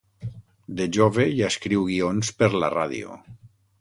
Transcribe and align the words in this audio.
De 0.79 0.87
jove, 0.97 1.27
ja 1.41 1.49
escriu 1.55 1.85
guions 1.91 2.33
per 2.41 2.51
la 2.65 2.71
ràdio. 2.77 3.19